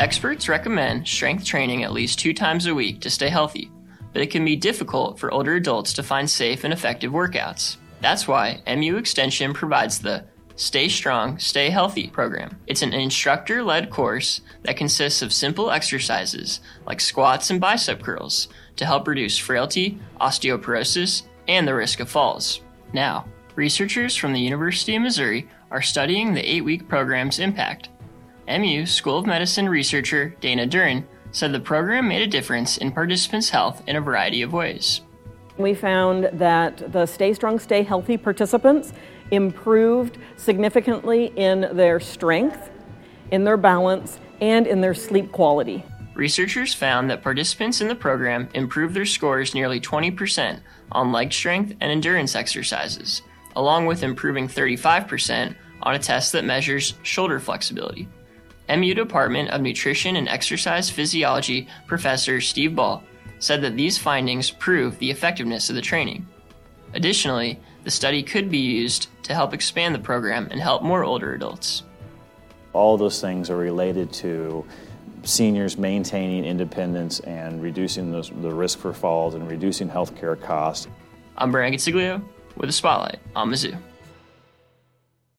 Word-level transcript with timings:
Experts 0.00 0.48
recommend 0.48 1.06
strength 1.06 1.44
training 1.44 1.84
at 1.84 1.92
least 1.92 2.18
two 2.18 2.34
times 2.34 2.66
a 2.66 2.74
week 2.74 3.00
to 3.00 3.08
stay 3.08 3.28
healthy, 3.28 3.70
but 4.12 4.20
it 4.20 4.30
can 4.30 4.44
be 4.44 4.56
difficult 4.56 5.20
for 5.20 5.32
older 5.32 5.54
adults 5.54 5.92
to 5.92 6.02
find 6.02 6.28
safe 6.28 6.64
and 6.64 6.72
effective 6.72 7.12
workouts. 7.12 7.76
That's 8.00 8.26
why 8.26 8.60
MU 8.66 8.96
Extension 8.96 9.54
provides 9.54 10.00
the 10.00 10.24
Stay 10.56 10.88
Strong, 10.88 11.38
Stay 11.38 11.70
Healthy 11.70 12.08
program. 12.08 12.60
It's 12.66 12.82
an 12.82 12.92
instructor 12.92 13.62
led 13.62 13.88
course 13.88 14.40
that 14.62 14.76
consists 14.76 15.22
of 15.22 15.32
simple 15.32 15.70
exercises 15.70 16.58
like 16.86 17.00
squats 17.00 17.50
and 17.50 17.60
bicep 17.60 18.02
curls 18.02 18.48
to 18.76 18.84
help 18.84 19.06
reduce 19.06 19.38
frailty, 19.38 20.00
osteoporosis, 20.20 21.22
and 21.46 21.68
the 21.68 21.74
risk 21.74 22.00
of 22.00 22.10
falls. 22.10 22.62
Now, 22.92 23.26
researchers 23.54 24.16
from 24.16 24.32
the 24.32 24.40
University 24.40 24.96
of 24.96 25.02
Missouri 25.02 25.48
are 25.70 25.82
studying 25.82 26.34
the 26.34 26.42
eight 26.42 26.64
week 26.64 26.88
program's 26.88 27.38
impact. 27.38 27.90
MU 28.48 28.84
School 28.86 29.18
of 29.18 29.26
Medicine 29.26 29.68
researcher 29.68 30.34
Dana 30.40 30.66
Duren 30.66 31.04
said 31.32 31.52
the 31.52 31.60
program 31.60 32.08
made 32.08 32.22
a 32.22 32.26
difference 32.26 32.76
in 32.76 32.92
participants' 32.92 33.50
health 33.50 33.82
in 33.86 33.96
a 33.96 34.00
variety 34.00 34.42
of 34.42 34.52
ways. 34.52 35.00
We 35.56 35.74
found 35.74 36.30
that 36.32 36.92
the 36.92 37.06
Stay 37.06 37.32
Strong, 37.32 37.60
Stay 37.60 37.82
Healthy 37.82 38.18
participants 38.18 38.92
improved 39.30 40.18
significantly 40.36 41.32
in 41.36 41.68
their 41.72 42.00
strength, 42.00 42.70
in 43.30 43.44
their 43.44 43.56
balance, 43.56 44.18
and 44.40 44.66
in 44.66 44.80
their 44.80 44.94
sleep 44.94 45.32
quality. 45.32 45.84
Researchers 46.14 46.74
found 46.74 47.10
that 47.10 47.22
participants 47.22 47.80
in 47.80 47.88
the 47.88 47.94
program 47.94 48.48
improved 48.54 48.94
their 48.94 49.06
scores 49.06 49.54
nearly 49.54 49.80
20% 49.80 50.60
on 50.92 51.12
leg 51.12 51.32
strength 51.32 51.74
and 51.80 51.90
endurance 51.90 52.36
exercises, 52.36 53.22
along 53.56 53.86
with 53.86 54.02
improving 54.02 54.46
35% 54.46 55.56
on 55.82 55.94
a 55.94 55.98
test 55.98 56.32
that 56.32 56.44
measures 56.44 56.94
shoulder 57.02 57.40
flexibility. 57.40 58.08
MU 58.68 58.94
Department 58.94 59.50
of 59.50 59.60
Nutrition 59.60 60.16
and 60.16 60.28
Exercise 60.28 60.88
Physiology 60.88 61.68
professor 61.86 62.40
Steve 62.40 62.74
Ball 62.74 63.02
said 63.38 63.60
that 63.62 63.76
these 63.76 63.98
findings 63.98 64.50
prove 64.50 64.98
the 64.98 65.10
effectiveness 65.10 65.68
of 65.68 65.76
the 65.76 65.82
training. 65.82 66.26
Additionally, 66.94 67.60
the 67.82 67.90
study 67.90 68.22
could 68.22 68.50
be 68.50 68.58
used 68.58 69.08
to 69.24 69.34
help 69.34 69.52
expand 69.52 69.94
the 69.94 69.98
program 69.98 70.48
and 70.50 70.60
help 70.60 70.82
more 70.82 71.04
older 71.04 71.34
adults. 71.34 71.82
All 72.72 72.96
those 72.96 73.20
things 73.20 73.50
are 73.50 73.56
related 73.56 74.12
to 74.14 74.64
seniors 75.24 75.76
maintaining 75.76 76.44
independence 76.44 77.20
and 77.20 77.62
reducing 77.62 78.10
those, 78.10 78.30
the 78.30 78.50
risk 78.50 78.78
for 78.78 78.92
falls 78.92 79.34
and 79.34 79.48
reducing 79.50 79.88
healthcare 79.88 80.40
costs. 80.40 80.88
I'm 81.36 81.50
Brian 81.50 81.72
Consiglio 81.72 82.22
with 82.56 82.70
a 82.70 82.72
spotlight 82.72 83.18
on 83.34 83.50
Mizzou. 83.50 83.76